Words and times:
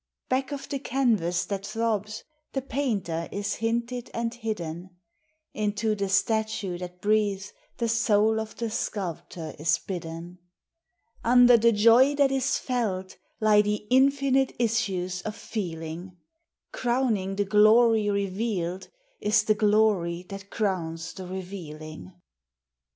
Back 0.29 0.51
of 0.51 0.67
the 0.67 0.79
canvas 0.79 1.45
that 1.45 1.63
throbs 1.63 2.23
the 2.53 2.61
painter 2.63 3.29
is 3.31 3.57
hinted 3.57 4.09
and 4.15 4.33
hidden; 4.33 4.95
Into 5.53 5.93
the 5.93 6.09
statue 6.09 6.79
that 6.79 7.01
breathes 7.01 7.53
the 7.77 7.87
soul 7.87 8.39
of 8.39 8.55
the 8.55 8.71
sculp 8.71 9.29
tor 9.29 9.53
is 9.59 9.77
bidden; 9.77 10.39
Under 11.23 11.55
the 11.55 11.71
joy 11.71 12.15
that 12.15 12.31
is 12.31 12.57
felt 12.57 13.17
lie 13.39 13.61
the 13.61 13.85
infinite 13.91 14.55
issues 14.57 15.21
of 15.21 15.35
feeling; 15.35 16.17
Crowning 16.71 17.35
the 17.35 17.45
glory 17.45 18.09
revealed 18.09 18.87
is 19.19 19.43
the 19.43 19.53
glory 19.53 20.25
that 20.29 20.49
crowns 20.49 21.13
the 21.13 21.27
revealing. 21.27 22.11